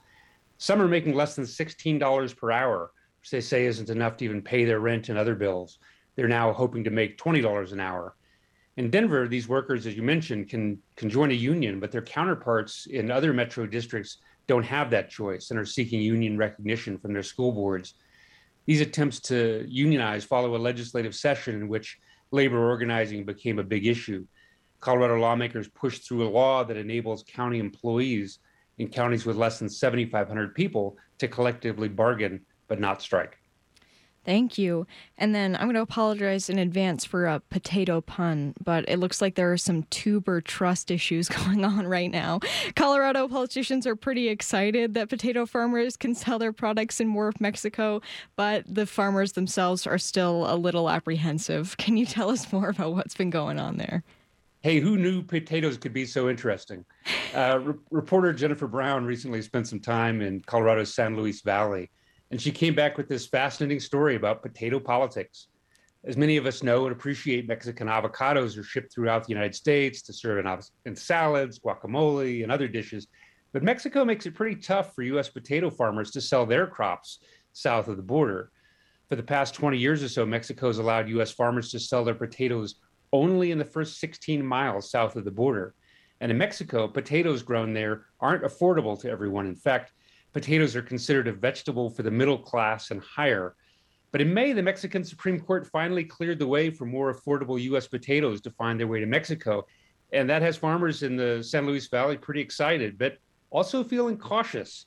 Some 0.57 0.81
are 0.81 0.88
making 0.88 1.13
less 1.13 1.36
than 1.36 1.45
$16 1.45 2.38
per 2.38 2.51
hour, 2.51 2.91
which 3.19 3.31
they 3.31 3.41
say 3.41 3.65
isn't 3.65 3.89
enough 3.89 4.17
to 4.17 4.25
even 4.25 4.41
pay 4.41 4.65
their 4.65 4.79
rent 4.79 5.10
and 5.10 5.17
other 5.17 5.36
bills. 5.36 5.79
They're 6.15 6.27
now 6.27 6.53
hoping 6.53 6.83
to 6.83 6.89
make 6.89 7.17
$20 7.17 7.72
an 7.72 7.79
hour. 7.79 8.15
In 8.77 8.89
Denver, 8.89 9.27
these 9.27 9.48
workers, 9.48 9.86
as 9.86 9.95
you 9.95 10.01
mentioned, 10.01 10.50
can, 10.50 10.79
can 10.95 11.10
join 11.10 11.31
a 11.31 11.36
union, 11.36 11.79
but 11.79 11.91
their 11.91 12.01
counterparts 12.01 12.88
in 12.88 13.12
other 13.12 13.31
metro 13.31 13.67
districts 13.67 14.17
don't 14.48 14.63
have 14.63 14.89
that 14.89 15.10
choice 15.10 15.51
and 15.51 15.60
are 15.60 15.65
seeking 15.65 16.01
union 16.01 16.38
recognition 16.38 16.98
from 16.98 17.13
their 17.13 17.24
school 17.24 17.51
boards. 17.51 17.93
These 18.65 18.81
attempts 18.81 19.19
to 19.22 19.65
unionize 19.67 20.24
follow 20.24 20.55
a 20.55 20.57
legislative 20.57 21.13
session 21.13 21.55
in 21.55 21.67
which 21.67 22.00
labor 22.31 22.67
organizing 22.67 23.25
became 23.25 23.60
a 23.60 23.63
big 23.63 23.86
issue. 23.86 24.25
Colorado 24.79 25.17
lawmakers 25.19 25.67
pushed 25.67 26.07
through 26.07 26.27
a 26.27 26.29
law 26.29 26.63
that 26.63 26.77
enables 26.77 27.24
county 27.24 27.60
employees 27.60 28.39
in 28.77 28.89
counties 28.89 29.25
with 29.25 29.36
less 29.36 29.60
than 29.60 29.70
7,500 29.70 30.56
people 30.56 30.98
to 31.20 31.27
collectively 31.27 31.88
bargain 31.88 32.42
but 32.68 32.80
not 32.80 33.01
strike. 33.01 33.38
Thank 34.25 34.58
you. 34.58 34.88
And 35.18 35.36
then 35.36 35.56
I'm 35.56 35.63
going 35.63 35.75
to 35.75 35.82
apologize 35.82 36.50
in 36.50 36.58
advance 36.58 37.03
for 37.03 37.25
a 37.25 37.42
potato 37.42 38.00
pun, 38.00 38.53
but 38.63 38.86
it 38.88 38.98
looks 38.98 39.22
like 39.22 39.36
there 39.36 39.51
are 39.51 39.58
some 39.58 39.84
tuber 39.84 40.39
trust 40.39 40.89
issues 40.89 41.27
going 41.46 41.65
on 41.65 41.88
right 41.88 42.10
now. 42.10 42.39
Colorado 42.75 43.27
politicians 43.27 43.86
are 43.86 43.98
pretty 43.98 44.30
excited 44.30 44.94
that 44.94 45.10
potato 45.10 45.46
farmers 45.46 45.98
can 45.98 46.15
sell 46.15 46.39
their 46.39 46.53
products 46.53 47.01
in 47.01 47.08
more 47.08 47.27
of 47.27 47.42
Mexico, 47.42 48.01
but 48.38 48.63
the 48.65 48.86
farmers 48.86 49.34
themselves 49.34 49.86
are 49.86 49.98
still 49.98 50.46
a 50.50 50.56
little 50.56 50.89
apprehensive. 50.89 51.75
Can 51.77 51.98
you 51.98 52.06
tell 52.06 52.30
us 52.30 52.51
more 52.51 52.70
about 52.70 52.94
what's 52.94 53.15
been 53.15 53.30
going 53.30 53.60
on 53.60 53.75
there? 53.75 54.03
Hey, 54.63 54.79
who 54.79 54.96
knew 54.96 55.22
potatoes 55.22 55.75
could 55.75 55.91
be 55.91 56.05
so 56.05 56.29
interesting? 56.29 56.86
Uh, 57.36 57.60
re- 57.62 57.74
reporter 57.91 58.32
Jennifer 58.32 58.65
Brown 58.65 59.03
recently 59.03 59.41
spent 59.41 59.67
some 59.67 59.82
time 59.82 60.22
in 60.22 60.39
Colorado's 60.39 60.96
San 60.96 61.17
Luis 61.17 61.41
Valley, 61.41 61.91
and 62.32 62.41
she 62.41 62.50
came 62.50 62.74
back 62.74 62.98
with 62.98 63.10
this 63.10 63.27
fascinating 63.27 63.82
story 63.82 64.15
about 64.15 64.41
potato 64.41 64.79
politics. 64.79 65.50
As 66.05 66.15
many 66.15 66.38
of 66.38 66.46
us 66.46 66.63
know 66.63 66.86
and 66.86 66.96
appreciate, 66.96 67.46
Mexican 67.46 67.89
avocados 67.89 68.58
are 68.58 68.63
shipped 68.63 68.93
throughout 68.93 69.25
the 69.25 69.34
United 69.34 69.53
States 69.53 70.01
to 70.03 70.13
serve 70.13 70.46
in, 70.46 70.60
in 70.86 70.96
salads, 70.96 71.60
guacamole, 71.60 72.43
and 72.43 72.50
other 72.50 72.70
dishes. 72.70 73.08
But 73.51 73.63
Mexico 73.63 74.05
makes 74.05 74.25
it 74.27 74.34
pretty 74.34 74.62
tough 74.62 74.96
for 74.96 75.01
U.S. 75.03 75.27
potato 75.27 75.72
farmers 75.72 76.10
to 76.12 76.22
sell 76.22 76.46
their 76.46 76.67
crops 76.67 77.20
south 77.51 77.89
of 77.89 77.98
the 77.98 78.03
border. 78.03 78.50
For 79.10 79.17
the 79.17 79.24
past 79.24 79.55
20 79.55 79.77
years 79.77 80.01
or 80.01 80.08
so, 80.08 80.25
Mexico 80.25 80.67
has 80.67 80.77
allowed 80.77 81.10
U.S. 81.10 81.32
farmers 81.32 81.70
to 81.72 81.82
sell 81.82 82.05
their 82.05 82.15
potatoes 82.15 82.75
only 83.13 83.51
in 83.51 83.58
the 83.58 83.63
first 83.63 84.00
16 84.00 84.46
miles 84.46 84.91
south 84.91 85.15
of 85.15 85.24
the 85.24 85.32
border. 85.32 85.75
And 86.20 86.32
in 86.32 86.38
Mexico, 86.38 86.88
potatoes 86.88 87.43
grown 87.43 87.74
there 87.74 88.08
aren't 88.20 88.43
affordable 88.43 89.00
to 89.00 89.10
everyone. 89.10 89.46
In 89.46 89.55
fact, 89.55 89.93
potatoes 90.34 90.75
are 90.75 90.82
considered 90.82 91.27
a 91.27 91.34
vegetable 91.34 91.89
for 91.89 92.03
the 92.03 92.12
middle 92.12 92.38
class 92.38 92.91
and 92.91 93.01
higher. 93.01 93.55
But 94.12 94.22
in 94.22 94.34
May, 94.34 94.53
the 94.53 94.62
Mexican 94.62 95.03
Supreme 95.03 95.39
Court 95.39 95.67
finally 95.67 96.03
cleared 96.03 96.39
the 96.39 96.48
way 96.48 96.70
for 96.70 96.86
more 96.86 97.13
affordable 97.13 97.62
U.S. 97.62 97.88
potatoes 97.88 98.41
to 98.41 98.51
find 98.51 98.79
their 98.79 98.88
way 98.88 99.00
to 99.00 99.05
Mexico. 99.05 99.65
And 100.12 100.29
that 100.29 100.41
has 100.41 100.58
farmers 100.58 101.03
in 101.03 101.15
the 101.15 101.43
San 101.43 101.65
Luis 101.65 101.88
Valley 101.88 102.17
pretty 102.17 102.41
excited, 102.41 102.98
but 102.98 103.17
also 103.50 103.84
feeling 103.84 104.17
cautious. 104.17 104.86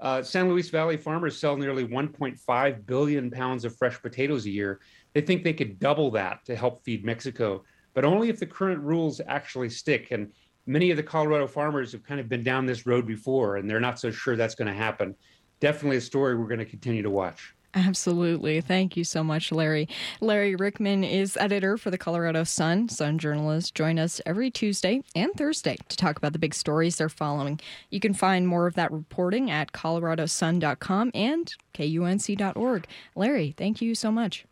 Uh, 0.00 0.22
San 0.22 0.48
Luis 0.48 0.70
Valley 0.70 0.96
farmers 0.96 1.38
sell 1.38 1.56
nearly 1.56 1.86
1.5 1.86 2.86
billion 2.86 3.30
pounds 3.30 3.64
of 3.64 3.76
fresh 3.76 4.00
potatoes 4.00 4.46
a 4.46 4.50
year. 4.50 4.80
They 5.12 5.20
think 5.20 5.44
they 5.44 5.52
could 5.52 5.78
double 5.78 6.10
that 6.12 6.44
to 6.46 6.56
help 6.56 6.82
feed 6.84 7.04
Mexico, 7.04 7.64
but 7.92 8.04
only 8.04 8.30
if 8.30 8.38
the 8.38 8.46
current 8.46 8.80
rules 8.80 9.20
actually 9.26 9.68
stick. 9.68 10.10
And 10.10 10.32
many 10.66 10.90
of 10.90 10.96
the 10.96 11.02
Colorado 11.02 11.46
farmers 11.46 11.92
have 11.92 12.02
kind 12.02 12.18
of 12.18 12.28
been 12.28 12.42
down 12.42 12.64
this 12.64 12.86
road 12.86 13.06
before, 13.06 13.56
and 13.56 13.68
they're 13.68 13.80
not 13.80 13.98
so 13.98 14.10
sure 14.10 14.36
that's 14.36 14.54
going 14.54 14.68
to 14.68 14.74
happen. 14.74 15.14
Definitely 15.60 15.98
a 15.98 16.02
story 16.02 16.34
we're 16.34 16.48
going 16.48 16.60
to 16.60 16.64
continue 16.64 17.02
to 17.02 17.10
watch. 17.10 17.54
Absolutely. 17.74 18.60
Thank 18.60 18.96
you 18.96 19.04
so 19.04 19.22
much, 19.22 19.52
Larry. 19.52 19.88
Larry 20.20 20.56
Ryckman 20.56 21.08
is 21.08 21.36
editor 21.36 21.78
for 21.78 21.90
the 21.90 21.98
Colorado 21.98 22.42
Sun. 22.42 22.88
Sun 22.88 23.18
journalists 23.18 23.70
join 23.70 23.98
us 23.98 24.20
every 24.26 24.50
Tuesday 24.50 25.02
and 25.14 25.32
Thursday 25.34 25.76
to 25.88 25.96
talk 25.96 26.16
about 26.16 26.32
the 26.32 26.38
big 26.38 26.54
stories 26.54 26.96
they're 26.96 27.08
following. 27.08 27.60
You 27.90 28.00
can 28.00 28.12
find 28.12 28.48
more 28.48 28.66
of 28.66 28.74
that 28.74 28.90
reporting 28.90 29.50
at 29.50 29.72
coloradosun.com 29.72 31.12
and 31.14 31.54
kunc.org. 31.74 32.86
Larry, 33.14 33.54
thank 33.56 33.80
you 33.80 33.94
so 33.94 34.10
much. 34.10 34.46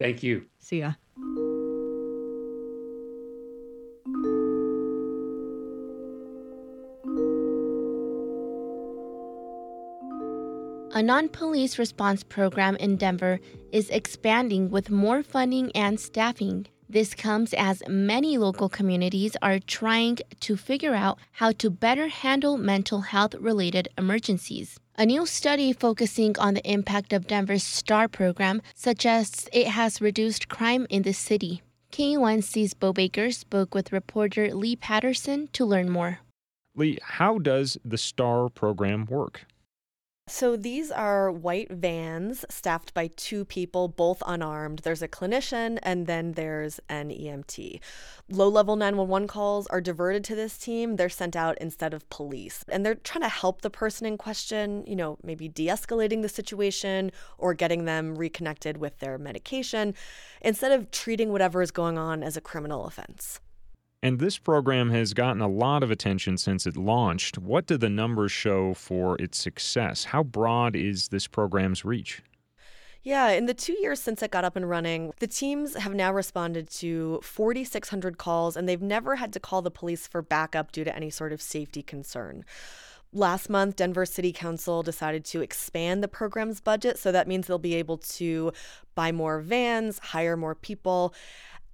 Thank 0.00 0.22
you. 0.24 0.46
See 0.58 0.80
ya. 0.80 0.92
Non 11.06 11.28
police 11.28 11.78
response 11.78 12.24
program 12.24 12.74
in 12.74 12.96
Denver 12.96 13.38
is 13.70 13.90
expanding 13.90 14.70
with 14.70 14.90
more 14.90 15.22
funding 15.22 15.70
and 15.70 16.00
staffing. 16.00 16.66
This 16.88 17.14
comes 17.14 17.54
as 17.54 17.80
many 17.86 18.38
local 18.38 18.68
communities 18.68 19.36
are 19.40 19.60
trying 19.60 20.18
to 20.40 20.56
figure 20.56 20.96
out 20.96 21.20
how 21.30 21.52
to 21.52 21.70
better 21.70 22.08
handle 22.08 22.58
mental 22.58 23.02
health 23.02 23.36
related 23.36 23.86
emergencies. 23.96 24.80
A 24.96 25.06
new 25.06 25.26
study 25.26 25.72
focusing 25.72 26.36
on 26.40 26.54
the 26.54 26.68
impact 26.68 27.12
of 27.12 27.28
Denver's 27.28 27.62
STAR 27.62 28.08
program 28.08 28.60
suggests 28.74 29.48
it 29.52 29.68
has 29.68 30.00
reduced 30.00 30.48
crime 30.48 30.88
in 30.90 31.02
the 31.02 31.14
city. 31.14 31.62
KUNC's 31.92 32.74
Bo 32.74 32.92
Baker 32.92 33.30
spoke 33.30 33.76
with 33.76 33.92
reporter 33.92 34.52
Leigh 34.52 34.74
Paterson 34.74 35.50
to 35.52 35.64
learn 35.64 35.88
more. 35.88 36.18
Leigh, 36.74 36.98
how 37.00 37.38
does 37.38 37.78
the 37.84 37.96
STAR 37.96 38.48
program 38.48 39.06
work? 39.06 39.46
So 40.28 40.56
these 40.56 40.90
are 40.90 41.30
white 41.30 41.70
vans 41.70 42.44
staffed 42.50 42.92
by 42.92 43.10
two 43.14 43.44
people, 43.44 43.86
both 43.86 44.24
unarmed. 44.26 44.80
There's 44.80 45.00
a 45.00 45.06
clinician 45.06 45.78
and 45.84 46.08
then 46.08 46.32
there's 46.32 46.80
an 46.88 47.10
EMT. 47.10 47.78
Low 48.28 48.48
level 48.48 48.74
911 48.74 49.28
calls 49.28 49.68
are 49.68 49.80
diverted 49.80 50.24
to 50.24 50.34
this 50.34 50.58
team. 50.58 50.96
They're 50.96 51.08
sent 51.08 51.36
out 51.36 51.56
instead 51.60 51.94
of 51.94 52.10
police. 52.10 52.64
And 52.68 52.84
they're 52.84 52.96
trying 52.96 53.22
to 53.22 53.28
help 53.28 53.62
the 53.62 53.70
person 53.70 54.04
in 54.04 54.18
question, 54.18 54.82
you 54.84 54.96
know, 54.96 55.16
maybe 55.22 55.46
de 55.46 55.68
escalating 55.68 56.22
the 56.22 56.28
situation 56.28 57.12
or 57.38 57.54
getting 57.54 57.84
them 57.84 58.16
reconnected 58.16 58.78
with 58.78 58.98
their 58.98 59.18
medication 59.18 59.94
instead 60.40 60.72
of 60.72 60.90
treating 60.90 61.30
whatever 61.30 61.62
is 61.62 61.70
going 61.70 61.98
on 61.98 62.24
as 62.24 62.36
a 62.36 62.40
criminal 62.40 62.86
offense. 62.86 63.38
And 64.06 64.20
this 64.20 64.38
program 64.38 64.90
has 64.90 65.14
gotten 65.14 65.42
a 65.42 65.48
lot 65.48 65.82
of 65.82 65.90
attention 65.90 66.38
since 66.38 66.64
it 66.64 66.76
launched. 66.76 67.38
What 67.38 67.66
do 67.66 67.76
the 67.76 67.90
numbers 67.90 68.30
show 68.30 68.72
for 68.72 69.20
its 69.20 69.36
success? 69.36 70.04
How 70.04 70.22
broad 70.22 70.76
is 70.76 71.08
this 71.08 71.26
program's 71.26 71.84
reach? 71.84 72.22
Yeah, 73.02 73.30
in 73.30 73.46
the 73.46 73.52
two 73.52 73.76
years 73.80 74.00
since 74.00 74.22
it 74.22 74.30
got 74.30 74.44
up 74.44 74.54
and 74.54 74.70
running, 74.70 75.12
the 75.18 75.26
teams 75.26 75.74
have 75.74 75.92
now 75.92 76.12
responded 76.12 76.70
to 76.74 77.18
4,600 77.24 78.16
calls, 78.16 78.56
and 78.56 78.68
they've 78.68 78.80
never 78.80 79.16
had 79.16 79.32
to 79.32 79.40
call 79.40 79.60
the 79.60 79.72
police 79.72 80.06
for 80.06 80.22
backup 80.22 80.70
due 80.70 80.84
to 80.84 80.94
any 80.94 81.10
sort 81.10 81.32
of 81.32 81.42
safety 81.42 81.82
concern. 81.82 82.44
Last 83.12 83.50
month, 83.50 83.74
Denver 83.74 84.06
City 84.06 84.30
Council 84.30 84.84
decided 84.84 85.24
to 85.24 85.40
expand 85.40 86.00
the 86.00 86.06
program's 86.06 86.60
budget, 86.60 86.96
so 86.96 87.10
that 87.10 87.26
means 87.26 87.48
they'll 87.48 87.58
be 87.58 87.74
able 87.74 87.98
to 87.98 88.52
buy 88.94 89.10
more 89.10 89.40
vans, 89.40 89.98
hire 89.98 90.36
more 90.36 90.54
people. 90.54 91.12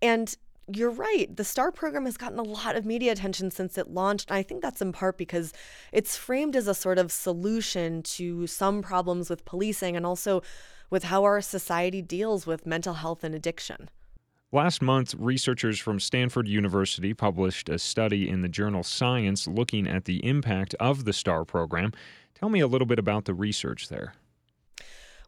And 0.00 0.34
you're 0.68 0.90
right. 0.90 1.34
The 1.34 1.44
STAR 1.44 1.72
program 1.72 2.04
has 2.04 2.16
gotten 2.16 2.38
a 2.38 2.42
lot 2.42 2.76
of 2.76 2.84
media 2.84 3.12
attention 3.12 3.50
since 3.50 3.76
it 3.76 3.88
launched. 3.90 4.30
And 4.30 4.36
I 4.36 4.42
think 4.42 4.62
that's 4.62 4.80
in 4.80 4.92
part 4.92 5.18
because 5.18 5.52
it's 5.92 6.16
framed 6.16 6.56
as 6.56 6.68
a 6.68 6.74
sort 6.74 6.98
of 6.98 7.10
solution 7.10 8.02
to 8.02 8.46
some 8.46 8.82
problems 8.82 9.28
with 9.28 9.44
policing 9.44 9.96
and 9.96 10.06
also 10.06 10.42
with 10.90 11.04
how 11.04 11.24
our 11.24 11.40
society 11.40 12.02
deals 12.02 12.46
with 12.46 12.66
mental 12.66 12.94
health 12.94 13.24
and 13.24 13.34
addiction. 13.34 13.88
Last 14.54 14.82
month, 14.82 15.14
researchers 15.18 15.78
from 15.78 15.98
Stanford 15.98 16.46
University 16.46 17.14
published 17.14 17.70
a 17.70 17.78
study 17.78 18.28
in 18.28 18.42
the 18.42 18.48
journal 18.48 18.82
Science 18.82 19.48
looking 19.48 19.88
at 19.88 20.04
the 20.04 20.24
impact 20.26 20.74
of 20.78 21.06
the 21.06 21.14
STAR 21.14 21.46
program. 21.46 21.92
Tell 22.34 22.50
me 22.50 22.60
a 22.60 22.66
little 22.66 22.86
bit 22.86 22.98
about 22.98 23.24
the 23.24 23.32
research 23.32 23.88
there. 23.88 24.12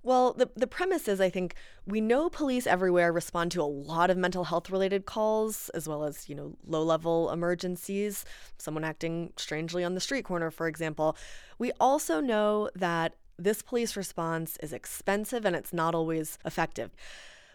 Well, 0.04 0.34
the, 0.34 0.50
the 0.54 0.66
premise 0.66 1.08
is 1.08 1.18
I 1.18 1.30
think 1.30 1.54
we 1.86 1.98
know 2.02 2.28
police 2.28 2.66
everywhere 2.66 3.10
respond 3.10 3.52
to 3.52 3.62
a 3.62 3.64
lot 3.64 4.10
of 4.10 4.18
mental 4.18 4.44
health 4.44 4.68
related 4.68 5.06
calls, 5.06 5.70
as 5.70 5.88
well 5.88 6.04
as, 6.04 6.28
you 6.28 6.34
know, 6.34 6.52
low 6.66 6.82
level 6.82 7.30
emergencies, 7.30 8.26
someone 8.58 8.84
acting 8.84 9.32
strangely 9.38 9.82
on 9.82 9.94
the 9.94 10.02
street 10.02 10.26
corner, 10.26 10.50
for 10.50 10.68
example. 10.68 11.16
We 11.58 11.72
also 11.80 12.20
know 12.20 12.68
that 12.74 13.14
this 13.38 13.62
police 13.62 13.96
response 13.96 14.58
is 14.62 14.74
expensive 14.74 15.46
and 15.46 15.56
it's 15.56 15.72
not 15.72 15.94
always 15.94 16.38
effective. 16.44 16.90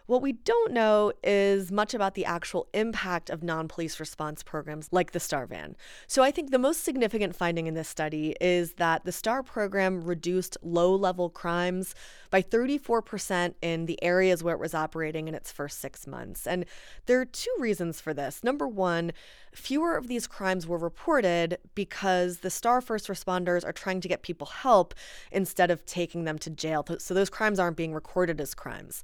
What 0.09 0.23
we 0.23 0.31
don't 0.31 0.73
know 0.73 1.13
is 1.23 1.71
much 1.71 1.93
about 1.93 2.15
the 2.15 2.25
actual 2.25 2.67
impact 2.73 3.29
of 3.29 3.43
non 3.43 3.67
police 3.67 3.99
response 3.99 4.41
programs 4.41 4.89
like 4.91 5.11
the 5.11 5.19
STAR 5.19 5.45
van. 5.45 5.75
So 6.07 6.23
I 6.23 6.31
think 6.31 6.49
the 6.49 6.57
most 6.57 6.83
significant 6.83 7.35
finding 7.35 7.67
in 7.67 7.75
this 7.75 7.87
study 7.87 8.35
is 8.41 8.73
that 8.77 9.05
the 9.05 9.11
STAR 9.11 9.43
program 9.43 10.01
reduced 10.01 10.57
low 10.63 10.95
level 10.95 11.29
crimes 11.29 11.93
by 12.31 12.41
34% 12.41 13.53
in 13.61 13.85
the 13.85 14.03
areas 14.03 14.43
where 14.43 14.55
it 14.55 14.59
was 14.59 14.73
operating 14.73 15.27
in 15.27 15.35
its 15.35 15.51
first 15.51 15.79
six 15.79 16.07
months. 16.07 16.47
And 16.47 16.65
there 17.05 17.21
are 17.21 17.25
two 17.25 17.53
reasons 17.59 18.01
for 18.01 18.11
this. 18.11 18.43
Number 18.43 18.67
one, 18.67 19.11
fewer 19.53 19.95
of 19.95 20.07
these 20.07 20.25
crimes 20.25 20.65
were 20.65 20.79
reported 20.79 21.59
because 21.75 22.39
the 22.39 22.49
STAR 22.49 22.81
first 22.81 23.09
responders 23.09 23.63
are 23.63 23.71
trying 23.71 24.01
to 24.01 24.07
get 24.07 24.23
people 24.23 24.47
help 24.47 24.95
instead 25.31 25.69
of 25.69 25.85
taking 25.85 26.23
them 26.23 26.39
to 26.39 26.49
jail. 26.49 26.83
So 26.97 27.13
those 27.13 27.29
crimes 27.29 27.59
aren't 27.59 27.77
being 27.77 27.93
recorded 27.93 28.41
as 28.41 28.55
crimes. 28.55 29.03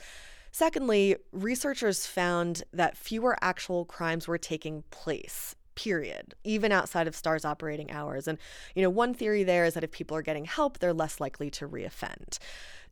Secondly, 0.58 1.18
researchers 1.34 2.08
found 2.08 2.64
that 2.72 2.96
fewer 2.96 3.36
actual 3.42 3.84
crimes 3.84 4.26
were 4.26 4.38
taking 4.38 4.86
place 4.90 5.54
period 5.76 6.34
even 6.46 6.72
outside 6.72 7.06
of 7.06 7.14
stars 7.14 7.44
operating 7.44 7.92
hours 7.92 8.30
and 8.30 8.38
you 8.74 8.82
know 8.82 8.90
one 8.90 9.14
theory 9.14 9.44
there 9.44 9.66
is 9.66 9.74
that 9.74 9.84
if 9.84 9.92
people 9.92 10.16
are 10.16 10.22
getting 10.22 10.46
help 10.46 10.80
they're 10.80 10.94
less 10.94 11.20
likely 11.20 11.50
to 11.50 11.68
reoffend 11.68 12.38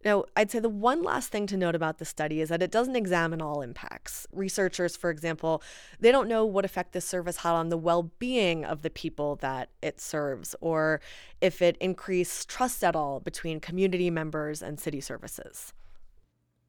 now, 0.03 0.25
I'd 0.36 0.51
say 0.51 0.60
the 0.60 0.67
one 0.67 1.01
last 1.01 1.29
thing 1.29 1.48
to 1.48 1.55
note 1.55 1.75
about 1.75 1.98
the 1.98 2.03
study 2.03 2.41
is 2.41 2.50
that 2.50 2.62
it 2.62 2.72
doesn't 2.72 2.98
examine 2.98 3.41
all 3.41 3.62
impacts. 3.62 4.27
Researchers, 4.34 4.98
for 4.98 5.10
example, 5.10 5.63
they 6.01 6.12
don't 6.12 6.27
know 6.27 6.46
what 6.46 6.65
effect 6.65 6.91
this 6.91 7.05
service 7.05 7.38
had 7.38 7.53
on 7.53 7.70
the 7.70 7.77
well 7.77 8.12
being 8.20 8.65
of 8.65 8.82
the 8.82 8.89
people 8.89 9.38
that 9.38 9.70
it 9.82 10.01
serves, 10.01 10.55
or 10.60 11.00
if 11.39 11.62
it 11.62 11.77
increased 11.77 12.50
trust 12.50 12.84
at 12.84 12.98
all 12.98 13.22
between 13.22 13.62
community 13.62 14.10
members 14.10 14.62
and 14.62 14.77
city 14.77 15.00
services. 15.00 15.72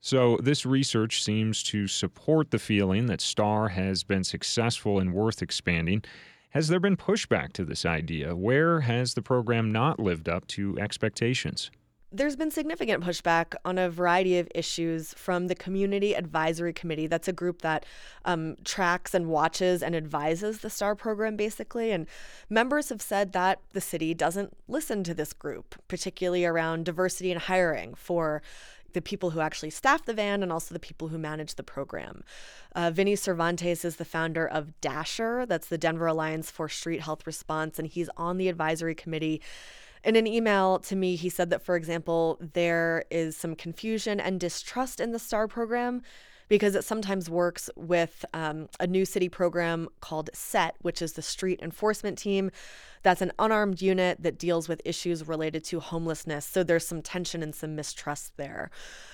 So, 0.04 0.36
this 0.36 0.66
research 0.66 1.22
seems 1.24 1.62
to 1.62 1.86
support 1.86 2.50
the 2.50 2.58
feeling 2.58 3.06
that 3.06 3.22
STAR 3.22 3.68
has 3.68 4.02
been 4.02 4.22
successful 4.22 4.98
and 4.98 5.14
worth 5.14 5.40
expanding. 5.40 6.04
Has 6.50 6.68
there 6.68 6.78
been 6.78 6.98
pushback 6.98 7.54
to 7.54 7.64
this 7.64 7.86
idea? 7.86 8.36
Where 8.36 8.80
has 8.80 9.14
the 9.14 9.22
program 9.22 9.72
not 9.72 9.98
lived 9.98 10.28
up 10.28 10.46
to 10.48 10.78
expectations? 10.78 11.70
There's 12.12 12.36
been 12.36 12.50
significant 12.50 13.02
pushback 13.02 13.54
on 13.64 13.78
a 13.78 13.88
variety 13.88 14.38
of 14.38 14.46
issues 14.54 15.14
from 15.14 15.46
the 15.46 15.54
Community 15.54 16.14
Advisory 16.14 16.74
Committee. 16.74 17.06
That's 17.06 17.26
a 17.26 17.32
group 17.32 17.62
that 17.62 17.86
um, 18.26 18.56
tracks 18.62 19.14
and 19.14 19.28
watches 19.28 19.82
and 19.82 19.96
advises 19.96 20.58
the 20.58 20.68
STAR 20.68 20.94
program, 20.94 21.34
basically. 21.36 21.92
And 21.92 22.06
members 22.50 22.90
have 22.90 23.00
said 23.00 23.32
that 23.32 23.60
the 23.72 23.80
city 23.80 24.12
doesn't 24.12 24.54
listen 24.68 25.02
to 25.04 25.14
this 25.14 25.32
group, 25.32 25.74
particularly 25.88 26.44
around 26.44 26.84
diversity 26.84 27.32
and 27.32 27.40
hiring 27.40 27.94
for 27.94 28.42
the 28.94 29.02
people 29.02 29.30
who 29.30 29.40
actually 29.40 29.70
staff 29.70 30.04
the 30.04 30.14
van 30.14 30.42
and 30.42 30.50
also 30.50 30.72
the 30.72 30.80
people 30.80 31.08
who 31.08 31.18
manage 31.18 31.54
the 31.56 31.62
program. 31.62 32.24
Uh, 32.74 32.90
Vinny 32.90 33.14
Cervantes 33.14 33.84
is 33.84 33.96
the 33.96 34.04
founder 34.04 34.46
of 34.46 34.80
Dasher, 34.80 35.44
that's 35.46 35.68
the 35.68 35.78
Denver 35.78 36.06
Alliance 36.06 36.50
for 36.50 36.68
Street 36.68 37.02
Health 37.02 37.26
Response, 37.26 37.78
and 37.78 37.86
he's 37.86 38.08
on 38.16 38.38
the 38.38 38.48
advisory 38.48 38.94
committee. 38.94 39.40
In 40.02 40.16
an 40.16 40.26
email 40.26 40.78
to 40.80 40.96
me, 40.96 41.16
he 41.16 41.28
said 41.28 41.50
that, 41.50 41.62
for 41.62 41.76
example, 41.76 42.38
there 42.40 43.04
is 43.10 43.36
some 43.36 43.54
confusion 43.54 44.20
and 44.20 44.38
distrust 44.38 45.00
in 45.00 45.12
the 45.12 45.18
STAR 45.18 45.48
program 45.48 46.02
because 46.48 46.74
it 46.74 46.84
sometimes 46.84 47.30
works 47.30 47.70
with 47.76 48.24
um, 48.34 48.68
a 48.80 48.86
new 48.86 49.04
city 49.04 49.28
program 49.28 49.88
called 50.00 50.30
SET, 50.32 50.76
which 50.80 51.00
is 51.00 51.14
the 51.14 51.22
Street 51.22 51.60
Enforcement 51.62 52.18
Team. 52.18 52.50
That's 53.02 53.22
an 53.22 53.32
unarmed 53.38 53.82
unit 53.82 54.22
that 54.22 54.38
deals 54.38 54.68
with 54.68 54.80
issues 54.84 55.28
related 55.28 55.64
to 55.64 55.80
homelessness. 55.80 56.46
So 56.46 56.62
there's 56.62 56.86
some 56.86 57.02
tension 57.02 57.42
and 57.42 57.54
some 57.54 57.76
mistrust 57.76 58.36
there. 58.36 58.70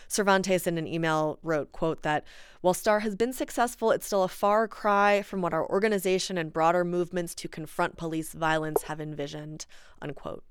Cervantes 0.06 0.66
in 0.66 0.78
an 0.78 0.86
email 0.86 1.38
wrote, 1.42 1.72
quote, 1.72 2.02
that 2.02 2.24
while 2.60 2.74
STAR 2.74 3.00
has 3.00 3.16
been 3.16 3.32
successful, 3.32 3.90
it's 3.90 4.06
still 4.06 4.22
a 4.22 4.28
far 4.28 4.68
cry 4.68 5.22
from 5.22 5.42
what 5.42 5.52
our 5.52 5.68
organization 5.68 6.38
and 6.38 6.52
broader 6.52 6.84
movements 6.84 7.34
to 7.36 7.48
confront 7.48 7.96
police 7.96 8.32
violence 8.32 8.84
have 8.84 9.00
envisioned, 9.00 9.66
unquote. 10.00 10.44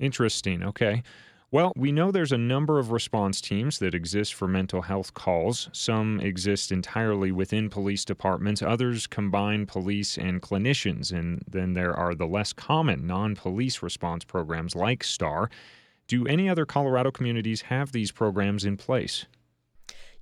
Interesting. 0.00 0.62
Okay. 0.62 1.02
Well, 1.52 1.72
we 1.74 1.90
know 1.90 2.12
there's 2.12 2.30
a 2.30 2.38
number 2.38 2.78
of 2.78 2.92
response 2.92 3.40
teams 3.40 3.80
that 3.80 3.92
exist 3.92 4.34
for 4.34 4.46
mental 4.46 4.82
health 4.82 5.14
calls. 5.14 5.68
Some 5.72 6.20
exist 6.20 6.70
entirely 6.70 7.32
within 7.32 7.68
police 7.68 8.04
departments, 8.04 8.62
others 8.62 9.08
combine 9.08 9.66
police 9.66 10.16
and 10.16 10.40
clinicians, 10.40 11.10
and 11.12 11.42
then 11.50 11.72
there 11.72 11.92
are 11.92 12.14
the 12.14 12.26
less 12.26 12.52
common 12.52 13.04
non 13.04 13.34
police 13.34 13.82
response 13.82 14.22
programs 14.22 14.76
like 14.76 15.02
STAR. 15.02 15.50
Do 16.06 16.24
any 16.24 16.48
other 16.48 16.66
Colorado 16.66 17.10
communities 17.10 17.62
have 17.62 17.90
these 17.90 18.12
programs 18.12 18.64
in 18.64 18.76
place? 18.76 19.26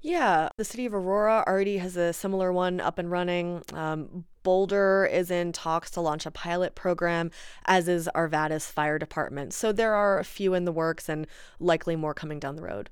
Yeah, 0.00 0.48
the 0.56 0.64
city 0.64 0.86
of 0.86 0.94
Aurora 0.94 1.44
already 1.46 1.78
has 1.78 1.96
a 1.96 2.12
similar 2.12 2.52
one 2.52 2.80
up 2.80 2.98
and 2.98 3.10
running. 3.10 3.62
Um, 3.72 4.24
Boulder 4.44 5.08
is 5.10 5.30
in 5.30 5.52
talks 5.52 5.90
to 5.92 6.00
launch 6.00 6.24
a 6.24 6.30
pilot 6.30 6.74
program, 6.74 7.30
as 7.66 7.88
is 7.88 8.08
Arvada's 8.14 8.70
fire 8.70 8.98
department. 8.98 9.52
So 9.52 9.72
there 9.72 9.94
are 9.94 10.18
a 10.18 10.24
few 10.24 10.54
in 10.54 10.64
the 10.64 10.72
works 10.72 11.08
and 11.08 11.26
likely 11.58 11.96
more 11.96 12.14
coming 12.14 12.38
down 12.38 12.56
the 12.56 12.62
road. 12.62 12.90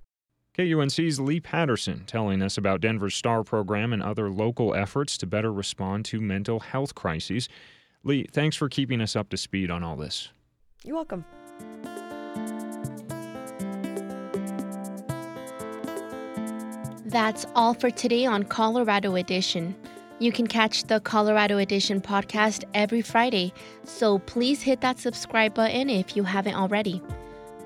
KUNC's 0.59 1.21
Leigh 1.21 1.41
Paterson 1.41 2.05
telling 2.07 2.43
us 2.43 2.57
about 2.57 2.81
Denver's 2.81 3.15
STAR 3.15 3.45
program 3.45 3.93
and 3.93 4.03
other 4.03 4.31
local 4.31 4.75
efforts 4.75 5.19
to 5.19 5.27
better 5.27 5.53
respond 5.53 6.07
to 6.07 6.21
mental 6.21 6.61
health 6.61 6.95
crises. 6.95 7.49
Leigh, 8.03 8.25
thanks 8.25 8.57
for 8.57 8.69
keeping 8.69 9.01
us 9.01 9.15
up 9.15 9.29
to 9.31 9.37
speed 9.37 9.71
on 9.71 9.83
all 9.83 9.97
this. 9.97 10.31
You're 10.83 10.97
welcome. 10.97 11.25
That's 17.07 17.47
all 17.55 17.73
for 17.73 17.89
today 17.89 18.27
on 18.27 18.43
Colorado 18.43 19.15
Edition. 19.15 19.77
You 20.19 20.33
can 20.33 20.49
catch 20.49 20.83
the 20.83 20.99
Colorado 20.99 21.59
Edition 21.59 22.01
podcast 22.01 22.65
every 22.75 23.01
Friday, 23.01 23.53
so 23.85 24.19
please 24.19 24.61
hit 24.61 24.81
that 24.81 24.99
subscribe 24.99 25.55
button 25.55 25.89
if 25.89 26.17
you 26.17 26.25
haven't 26.25 26.57
already. 26.57 27.01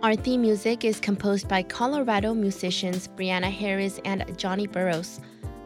Our 0.03 0.15
theme 0.15 0.43
music 0.43 0.85
is 0.85 1.01
composed 1.01 1.49
by 1.49 1.63
Colorado 1.63 2.35
musicians 2.35 3.09
Brianna 3.09 3.51
Harris 3.51 3.99
and 4.05 4.37
Johnny 4.37 4.67
Burrows. 4.67 5.21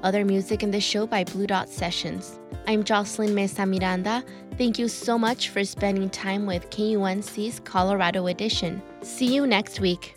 Other 0.05 0.25
music 0.25 0.63
in 0.63 0.71
the 0.71 0.81
show 0.81 1.05
by 1.05 1.25
Blue 1.25 1.49
Dot 1.49 1.69
Sessions. 1.69 2.39
I'm 2.69 2.85
Jocelyn 2.85 3.35
Mesa 3.35 3.67
Miranda. 3.67 4.23
Thank 4.57 4.79
you 4.79 4.87
so 4.87 5.19
much 5.19 5.49
for 5.49 5.65
spending 5.65 6.11
time 6.11 6.47
with 6.47 6.71
KUNC's 6.71 7.59
Colorado 7.65 8.29
Edition. 8.29 8.81
See 9.03 9.35
you 9.35 9.49
next 9.49 9.81
week. 9.81 10.15